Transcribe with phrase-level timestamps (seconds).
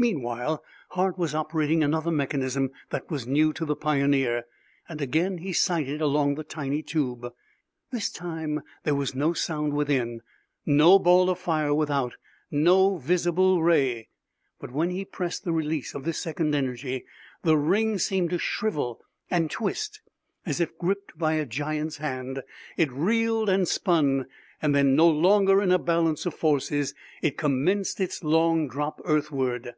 [0.00, 4.44] Meanwhile, Hart was operating another mechanism that was new to the Pioneer
[4.88, 7.32] and again he sighted along the tiny tube.
[7.90, 10.20] This time there was no sound within,
[10.64, 12.14] no ball of fire without,
[12.48, 14.08] no visible ray.
[14.60, 17.04] But, when he had pressed the release of this second energy,
[17.42, 19.00] the ring seemed to shrivel
[19.32, 20.00] and twist
[20.46, 22.42] as if gripped by a giant's hand.
[22.76, 24.26] It reeled and spun.
[24.62, 29.74] Then, no longer in a balance of forces, it commenced its long drop earthward.